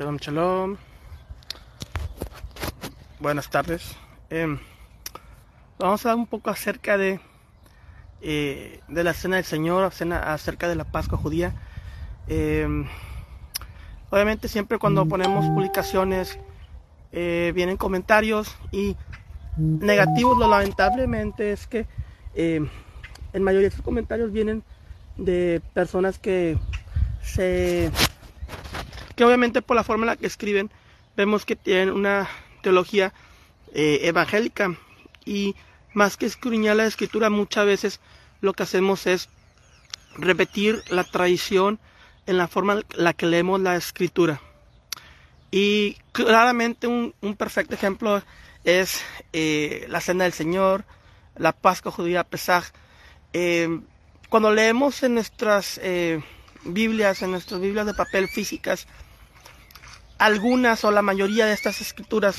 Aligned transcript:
Shalom, 0.00 0.16
shalom. 0.16 0.76
Buenas 3.18 3.50
tardes. 3.50 3.98
Em, 4.30 4.58
vamos 5.78 6.06
a 6.06 6.12
hablar 6.12 6.22
un 6.22 6.26
poco 6.26 6.48
acerca 6.48 6.96
de, 6.96 7.20
eh, 8.22 8.80
de 8.88 9.04
la 9.04 9.12
cena 9.12 9.36
del 9.36 9.44
Señor, 9.44 9.84
acerca 9.84 10.68
de 10.68 10.74
la 10.74 10.84
Pascua 10.84 11.18
judía. 11.18 11.52
Em, 12.28 12.86
obviamente 14.08 14.48
siempre 14.48 14.78
cuando 14.78 15.04
ponemos 15.04 15.44
publicaciones 15.44 16.38
eh, 17.12 17.52
vienen 17.54 17.76
comentarios 17.76 18.56
y 18.72 18.96
negativos. 19.58 20.38
Lo 20.38 20.48
lamentablemente 20.48 21.52
es 21.52 21.66
que 21.66 21.86
em, 22.34 22.70
en 23.34 23.42
mayoría 23.42 23.68
de 23.68 23.74
esos 23.74 23.84
comentarios 23.84 24.32
vienen 24.32 24.62
de 25.18 25.60
personas 25.74 26.18
que 26.18 26.56
se 27.20 27.92
que 29.20 29.26
obviamente 29.26 29.60
por 29.60 29.76
la 29.76 29.84
forma 29.84 30.04
en 30.04 30.06
la 30.06 30.16
que 30.16 30.26
escriben 30.26 30.70
vemos 31.14 31.44
que 31.44 31.54
tienen 31.54 31.90
una 31.90 32.26
teología 32.62 33.12
eh, 33.74 33.98
evangélica. 34.04 34.74
Y 35.26 35.56
más 35.92 36.16
que 36.16 36.24
escudriñar 36.24 36.76
la 36.76 36.86
escritura 36.86 37.28
muchas 37.28 37.66
veces 37.66 38.00
lo 38.40 38.54
que 38.54 38.62
hacemos 38.62 39.06
es 39.06 39.28
repetir 40.16 40.82
la 40.88 41.04
tradición 41.04 41.78
en 42.24 42.38
la 42.38 42.48
forma 42.48 42.72
en 42.72 42.84
la 42.92 43.12
que 43.12 43.26
leemos 43.26 43.60
la 43.60 43.76
escritura. 43.76 44.40
Y 45.50 45.98
claramente 46.12 46.86
un, 46.86 47.12
perfecto 47.36 47.74
ejemplo 47.74 48.22
es 48.64 49.02
eh, 49.34 49.84
la 49.90 50.00
cena 50.00 50.24
del 50.24 50.32
Señor 50.32 50.86
la 51.36 51.52
Pascua 51.52 51.92
judía 51.92 52.24
Pesaj. 52.24 52.68
Eh, 53.34 53.80
cuando 54.30 54.50
leemos 54.50 55.02
en 55.02 55.12
nuestras 55.12 55.78
Biblias 56.64 57.20
en 57.20 57.32
nuestras 57.32 57.60
Biblias 57.60 57.84
de 57.84 57.92
papel 57.92 58.26
físicas 58.26 58.86
algunas 60.20 60.84
o 60.84 60.90
la 60.90 61.00
mayoría 61.00 61.46
de 61.46 61.54
estas 61.54 61.80
escrituras, 61.80 62.36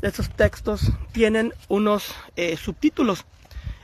de 0.00 0.08
estos 0.08 0.30
textos, 0.30 0.90
tienen 1.12 1.52
unos 1.68 2.14
eh, 2.36 2.56
subtítulos. 2.56 3.26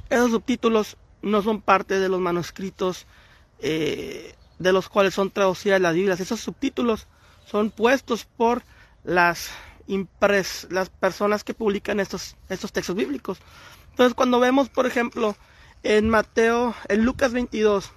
Esos 0.08 0.30
subtítulos 0.30 0.96
no 1.20 1.42
son 1.42 1.60
parte 1.60 2.00
de 2.00 2.08
los 2.08 2.20
manuscritos 2.20 3.06
eh, 3.60 4.34
de 4.58 4.72
los 4.72 4.88
cuales 4.88 5.12
son 5.12 5.30
traducidas 5.30 5.78
las 5.78 5.94
Biblias. 5.94 6.20
Esos 6.20 6.40
subtítulos 6.40 7.06
son 7.44 7.70
puestos 7.70 8.24
por 8.24 8.62
las, 9.04 9.50
impres, 9.86 10.66
las 10.70 10.88
personas 10.88 11.44
que 11.44 11.52
publican 11.52 12.00
estos, 12.00 12.34
estos 12.48 12.72
textos 12.72 12.96
bíblicos. 12.96 13.40
Entonces, 13.90 14.14
cuando 14.14 14.40
vemos, 14.40 14.70
por 14.70 14.86
ejemplo, 14.86 15.36
en 15.82 16.08
Mateo, 16.08 16.74
en 16.88 17.04
Lucas 17.04 17.32
22, 17.32 17.90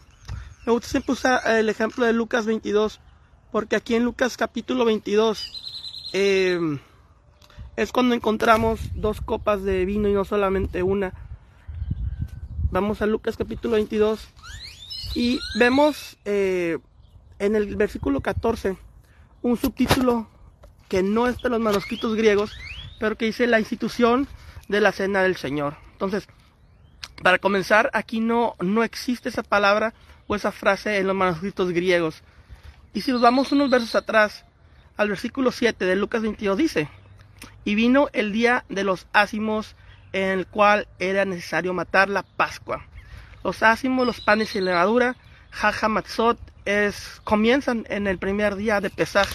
me 0.66 0.74
gusta 0.74 0.90
siempre 0.90 1.14
usar 1.14 1.42
el 1.48 1.70
ejemplo 1.70 2.06
de 2.06 2.12
Lucas 2.12 2.46
22, 2.46 3.00
porque 3.52 3.76
aquí 3.76 3.96
en 3.96 4.06
Lucas 4.06 4.38
capítulo 4.38 4.86
22 4.86 6.10
em, 6.14 6.80
es 7.76 7.92
cuando 7.92 8.16
encontramos 8.16 8.80
dos 8.96 9.22
copas 9.22 9.64
de 9.64 9.86
vino 9.86 10.08
y 10.08 10.14
no 10.14 10.26
solamente 10.26 10.84
una. 10.84 11.14
Vamos 12.72 13.02
a 13.02 13.06
Lucas 13.06 13.38
capítulo 13.38 13.76
22 13.76 14.28
y 15.16 15.40
vemos 15.60 16.18
eh, 16.26 16.78
en 17.40 17.56
el 17.56 17.76
versículo 17.76 18.22
14 18.22 18.78
un 19.42 19.58
subtítulo 19.58 20.28
que 20.88 21.04
no 21.04 21.28
es 21.28 21.42
de 21.42 21.50
los 21.50 21.60
manuscritos 21.60 22.16
griegos, 22.16 22.52
pero 23.00 23.18
que 23.18 23.26
dice 23.26 23.48
la 23.48 23.60
institución 23.60 24.28
de 24.68 24.82
la 24.82 24.92
cena 24.92 25.24
del 25.24 25.36
Señor. 25.36 25.76
Entonces, 25.94 26.28
para 27.24 27.40
comenzar, 27.40 27.90
aquí 27.94 28.20
no, 28.20 28.56
no 28.60 28.84
existe 28.84 29.30
esa 29.30 29.44
palabra 29.44 29.94
o 30.28 30.36
esa 30.36 30.52
frase 30.52 30.98
en 30.98 31.08
los 31.08 31.16
manuscritos 31.16 31.72
griegos. 31.72 32.24
Y 32.94 33.02
si 33.02 33.12
nos 33.12 33.22
vamos 33.22 33.52
unos 33.52 33.70
versos 33.70 33.96
atrás, 33.96 34.46
al 34.98 35.10
versículo 35.10 35.52
7 35.52 35.86
de 35.86 35.96
Lucas 35.96 36.22
22 36.22 36.58
dice, 36.58 36.90
y 37.64 37.76
vino 37.76 38.10
el 38.14 38.32
día 38.32 38.66
de 38.70 38.84
los 38.84 39.08
ácimos 39.14 39.76
en 40.14 40.40
el 40.40 40.48
cual 40.48 40.88
era 41.00 41.26
necesario 41.26 41.74
matar 41.74 42.10
la 42.10 42.24
Pascua. 42.24 42.86
Los 43.44 43.64
ácimos, 43.64 44.06
los 44.06 44.20
panes 44.20 44.56
y 44.56 44.62
levadura, 44.62 45.16
jaja 45.52 45.88
matzot, 45.88 46.38
es, 46.66 47.22
comienzan 47.24 47.86
en 47.90 48.08
el 48.08 48.18
primer 48.18 48.56
día 48.56 48.82
de 48.82 48.90
Pesaj 48.90 49.30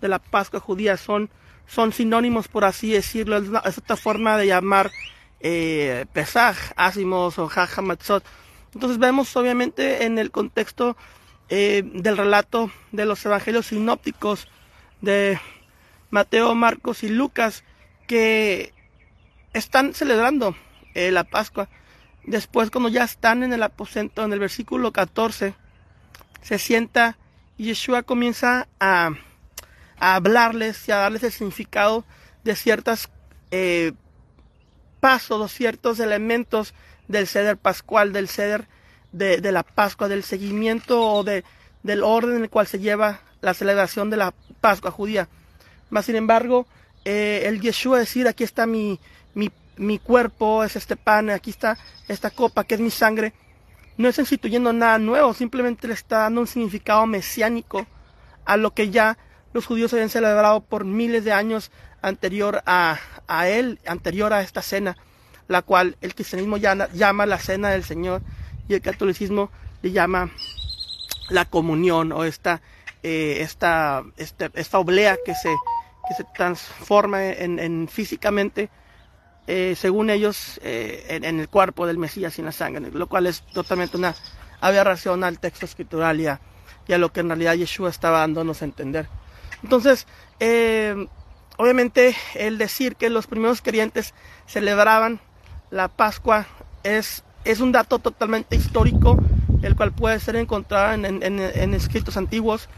de 0.00 0.08
la 0.08 0.18
Pascua 0.18 0.58
judía, 0.58 0.96
son, 0.96 1.30
son 1.66 1.92
sinónimos 1.92 2.48
por 2.48 2.64
así 2.64 2.92
decirlo, 2.92 3.36
es, 3.36 3.78
otra 3.78 3.96
forma 3.96 4.36
de 4.36 4.46
llamar 4.46 4.90
eh, 5.40 6.06
Pesaj, 6.12 6.56
ácimos 6.76 7.38
o 7.38 7.48
jaja 7.48 7.82
matzot. 7.82 8.24
Entonces 8.74 8.98
vemos 8.98 9.36
obviamente 9.36 10.04
en 10.04 10.18
el 10.18 10.30
contexto 10.30 10.96
eh, 11.54 11.82
del 11.84 12.16
relato 12.16 12.70
de 12.92 13.04
los 13.04 13.26
evangelios 13.26 13.66
sinópticos 13.66 14.48
de 15.02 15.38
Mateo, 16.08 16.54
Marcos 16.54 17.02
y 17.02 17.10
Lucas 17.10 17.62
que 18.06 18.72
están 19.52 19.92
celebrando 19.92 20.56
eh, 20.94 21.10
la 21.10 21.24
Pascua. 21.24 21.68
Después, 22.24 22.70
cuando 22.70 22.88
ya 22.88 23.04
están 23.04 23.42
en 23.42 23.52
el 23.52 23.62
aposento, 23.62 24.24
en 24.24 24.32
el 24.32 24.38
versículo 24.38 24.94
14, 24.94 25.54
se 26.40 26.58
sienta 26.58 27.18
y 27.58 27.64
Yeshua 27.64 28.02
comienza 28.02 28.66
a, 28.80 29.10
hablarles 29.98 30.88
y 30.88 30.92
a 30.92 30.96
darles 30.96 31.22
el 31.22 31.32
significado 31.32 32.06
de 32.44 32.56
ciertos 32.56 33.10
eh, 33.50 33.92
pasos 35.00 35.38
o 35.38 35.48
ciertos 35.48 36.00
elementos 36.00 36.72
del 37.08 37.26
ceder 37.26 37.58
pascual, 37.58 38.14
del 38.14 38.28
ceder 38.28 38.68
de, 39.12 39.52
la 39.52 39.62
Pascua, 39.62 40.08
del 40.08 40.24
seguimiento 40.24 41.00
o 41.00 41.24
de, 41.24 41.44
del 41.82 42.02
orden 42.02 42.36
en 42.36 42.42
el 42.42 42.50
cual 42.50 42.66
se 42.66 42.78
lleva 42.78 43.20
la 43.40 43.54
celebración 43.54 44.10
de 44.10 44.16
la 44.16 44.34
Pascua 44.60 44.90
judía. 44.90 45.28
Mas, 45.90 46.06
sin 46.06 46.16
embargo, 46.16 46.66
eh, 47.04 47.42
el 47.44 47.60
Yeshua 47.60 47.98
decir, 47.98 48.26
aquí 48.26 48.44
está 48.44 48.66
mi, 48.66 48.98
mi, 49.34 49.50
mi, 49.76 49.98
cuerpo, 49.98 50.64
es 50.64 50.76
este 50.76 50.96
pan, 50.96 51.30
aquí 51.30 51.50
está 51.50 51.78
esta 52.08 52.30
copa 52.30 52.64
que 52.64 52.74
es 52.74 52.80
mi 52.80 52.90
sangre, 52.90 53.34
no 53.98 54.08
es 54.08 54.18
instituyendo 54.18 54.72
nada 54.72 54.98
nuevo, 54.98 55.34
simplemente 55.34 55.86
le 55.86 55.94
está 55.94 56.20
dando 56.20 56.40
un 56.40 56.46
significado 56.46 57.06
mesiánico 57.06 57.86
a 58.44 58.56
lo 58.56 58.72
que 58.72 58.90
ya 58.90 59.18
los 59.52 59.66
judíos 59.66 59.92
habían 59.92 60.08
celebrado 60.08 60.62
por 60.62 60.84
miles 60.84 61.24
de 61.24 61.32
años 61.32 61.70
anterior 62.00 62.62
a, 62.64 62.98
a 63.28 63.48
él, 63.48 63.78
anterior 63.86 64.32
a 64.32 64.40
esta 64.40 64.62
cena, 64.62 64.96
la 65.46 65.60
cual 65.60 65.96
el 66.00 66.14
cristianismo 66.14 66.56
llama 66.56 67.26
la 67.26 67.38
cena 67.38 67.68
del 67.70 67.84
Señor 67.84 68.22
y 68.68 68.74
el 68.74 68.80
catolicismo 68.80 69.50
le 69.82 69.92
llama 69.92 70.30
la 71.28 71.44
comunión 71.44 72.12
o 72.12 72.24
esta, 72.24 72.60
eh, 73.02 73.38
esta, 73.40 74.04
esta, 74.16 74.50
esta, 74.54 74.78
oblea 74.78 75.16
que 75.24 75.34
se, 75.34 75.48
que 76.08 76.14
se 76.14 76.24
transforma 76.34 77.24
en, 77.24 77.88
físicamente, 77.88 78.70
eh, 79.46 79.74
según 79.76 80.10
ellos, 80.10 80.60
eh, 80.62 81.04
en, 81.08 81.40
el 81.40 81.48
cuerpo 81.48 81.86
del 81.86 81.98
Mesías 81.98 82.38
en 82.38 82.44
la 82.44 82.52
sangre, 82.52 82.90
lo 82.92 83.08
cual 83.08 83.26
es 83.26 83.42
totalmente 83.52 83.96
una 83.96 84.14
aberración 84.60 85.24
al 85.24 85.40
texto 85.40 85.66
escritural 85.66 86.20
y 86.20 86.26
a, 86.26 86.40
y 86.86 86.92
a 86.92 86.98
lo 86.98 87.12
que 87.12 87.20
en 87.20 87.28
realidad 87.28 87.54
Yeshua 87.54 87.90
estaba 87.90 88.20
dándonos 88.20 88.62
a 88.62 88.66
entender. 88.66 89.08
Entonces, 89.62 90.06
obviamente 91.56 92.16
el 92.34 92.58
decir 92.58 92.96
que 92.96 93.10
los 93.10 93.26
primeros 93.26 93.62
creyentes 93.62 94.14
celebraban 94.46 95.20
la 95.70 95.88
Pascua 95.88 96.46
es 96.82 97.24
es 97.44 97.60
un 97.60 97.72
dato 97.72 97.98
totalmente 97.98 98.56
histórico, 98.56 99.18
el 99.62 99.76
cual 99.76 99.92
puede 99.92 100.18
ser 100.20 100.36
encontrado 100.36 100.94
en, 100.94 101.74
escritos 101.74 102.16
antiguos. 102.16 102.68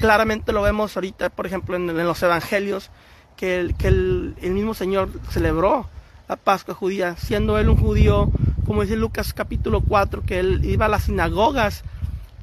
Claramente 0.00 0.52
lo 0.52 0.62
vemos 0.62 0.96
ahorita, 0.96 1.30
por 1.30 1.46
ejemplo, 1.46 1.76
en, 1.76 1.96
los 1.96 2.22
evangelios, 2.22 2.90
que, 3.36 3.74
el, 3.82 4.34
mismo 4.40 4.74
Señor 4.74 5.10
celebró 5.30 5.88
la 6.28 6.36
Pascua 6.36 6.74
judía, 6.74 7.16
siendo 7.16 7.58
él 7.58 7.68
un 7.68 7.76
judío, 7.76 8.30
como 8.66 8.82
dice 8.82 8.96
Lucas 8.96 9.32
capítulo 9.32 9.80
4, 9.80 10.22
que 10.22 10.38
él 10.38 10.60
iba 10.64 10.86
a 10.86 10.88
las 10.88 11.04
sinagogas 11.04 11.82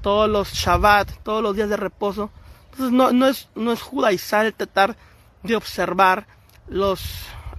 todos 0.01 0.29
los 0.29 0.53
Shabbat, 0.53 1.09
todos 1.23 1.41
los 1.41 1.55
días 1.55 1.69
de 1.69 1.77
reposo. 1.77 2.29
Entonces 2.71 2.91
no, 2.91 3.11
no, 3.11 3.27
es, 3.27 3.49
no 3.55 3.71
es 3.71 3.81
judaizar 3.81 4.45
el 4.45 4.53
tratar 4.53 4.97
de 5.43 5.55
observar 5.55 6.27
los, 6.67 7.01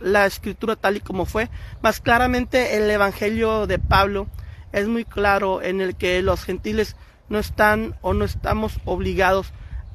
la 0.00 0.26
escritura 0.26 0.76
tal 0.76 0.96
y 0.96 1.00
como 1.00 1.26
fue. 1.26 1.48
Más 1.82 2.00
claramente 2.00 2.76
el 2.76 2.90
Evangelio 2.90 3.66
de 3.66 3.78
Pablo 3.78 4.26
es 4.72 4.86
muy 4.88 5.04
claro 5.04 5.62
en 5.62 5.80
el 5.80 5.96
que 5.96 6.22
los 6.22 6.44
gentiles 6.44 6.96
no 7.28 7.38
están 7.38 7.96
o 8.00 8.14
no 8.14 8.24
estamos 8.24 8.78
obligados 8.84 9.52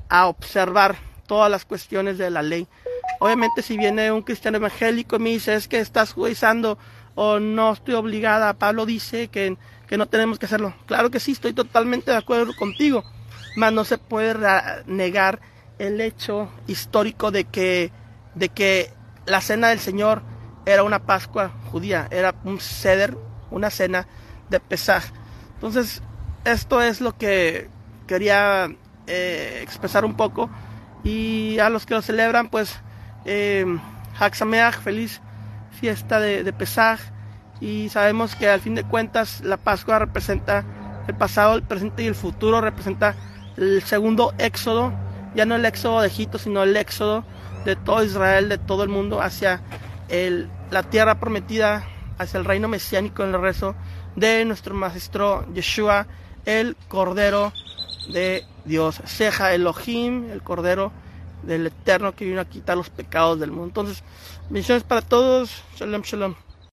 a 0.09 0.27
observar 0.27 0.97
todas 1.27 1.49
las 1.49 1.65
cuestiones 1.65 2.17
de 2.17 2.29
la 2.29 2.41
ley. 2.41 2.67
Obviamente 3.19 3.61
si 3.61 3.77
viene 3.77 4.11
un 4.11 4.21
cristiano 4.21 4.57
evangélico 4.57 5.15
y 5.15 5.19
me 5.19 5.29
dice 5.29 5.55
es 5.55 5.67
que 5.67 5.79
estás 5.79 6.13
judaizando 6.13 6.77
o 7.15 7.39
no 7.39 7.73
estoy 7.73 7.93
obligada, 7.93 8.53
Pablo 8.53 8.85
dice 8.85 9.27
que, 9.27 9.57
que 9.87 9.97
no 9.97 10.07
tenemos 10.07 10.39
que 10.39 10.45
hacerlo. 10.45 10.73
Claro 10.85 11.11
que 11.11 11.19
sí, 11.19 11.31
estoy 11.31 11.53
totalmente 11.53 12.11
de 12.11 12.17
acuerdo 12.17 12.53
contigo, 12.55 13.03
mas 13.55 13.71
no 13.71 13.83
se 13.83 13.97
puede 13.97 14.35
negar 14.87 15.39
el 15.79 16.01
hecho 16.01 16.49
histórico 16.67 17.31
de 17.31 17.45
que, 17.45 17.91
de 18.35 18.49
que 18.49 18.91
la 19.25 19.41
cena 19.41 19.69
del 19.69 19.79
Señor 19.79 20.21
era 20.65 20.83
una 20.83 20.99
Pascua 20.99 21.51
judía, 21.71 22.07
era 22.11 22.35
un 22.43 22.59
ceder, 22.59 23.17
una 23.51 23.69
cena 23.69 24.07
de 24.49 24.59
Pesaj. 24.59 25.03
Entonces, 25.55 26.01
esto 26.45 26.81
es 26.81 27.01
lo 27.01 27.17
que 27.17 27.69
quería 28.07 28.69
eh, 29.07 29.59
expresar 29.61 30.05
un 30.05 30.15
poco 30.15 30.49
Y 31.03 31.59
a 31.59 31.69
los 31.69 31.85
que 31.85 31.93
lo 31.93 32.01
celebran, 32.01 32.49
pues, 32.49 32.79
eh, 33.25 33.65
feliz 34.83 35.21
fiesta 35.71 36.19
de, 36.19 36.43
de 36.43 36.53
Pesaj. 36.53 36.99
Y 37.59 37.89
sabemos 37.89 38.35
que 38.35 38.49
al 38.49 38.61
fin 38.61 38.75
de 38.75 38.83
cuentas 38.83 39.41
la 39.41 39.57
Pascua 39.57 39.99
representa 39.99 40.63
el 41.07 41.15
pasado, 41.15 41.55
el 41.55 41.63
presente 41.63 42.03
y 42.03 42.07
el 42.07 42.15
futuro, 42.15 42.61
representa 42.61 43.15
el 43.57 43.81
segundo 43.83 44.33
éxodo, 44.37 44.93
ya 45.35 45.45
no 45.45 45.55
el 45.55 45.65
éxodo 45.65 46.01
de 46.01 46.07
Egipto, 46.07 46.37
sino 46.37 46.63
el 46.63 46.75
éxodo 46.75 47.23
de 47.65 47.75
todo 47.75 48.03
Israel, 48.03 48.49
de 48.49 48.57
todo 48.57 48.83
el 48.83 48.89
mundo, 48.89 49.21
hacia 49.21 49.61
la 50.69 50.83
tierra 50.83 51.19
prometida, 51.19 51.87
hacia 52.17 52.37
el 52.37 52.45
reino 52.45 52.67
mesiánico 52.67 53.23
en 53.23 53.33
el 53.33 53.41
rezo 53.41 53.75
de 54.15 54.45
nuestro 54.45 54.75
maestro 54.75 55.45
Yeshua, 55.53 56.07
el 56.45 56.75
Cordero 56.87 57.51
de 58.11 58.45
Dios. 58.65 59.01
Seja 59.05 59.53
Elohim, 59.53 60.29
el 60.29 60.43
Cordero 60.43 60.91
del 61.41 61.67
Eterno 61.67 62.13
que 62.13 62.25
vino 62.25 62.41
a 62.41 62.45
quitar 62.45 62.77
los 62.77 62.89
pecados 62.89 63.39
del 63.39 63.51
mundo. 63.51 63.67
Entonces, 63.67 64.03
bendiciones 64.49 64.83
para 64.83 65.01
todos. 65.01 65.63
Shalom, 65.75 66.01
shalom. 66.03 66.35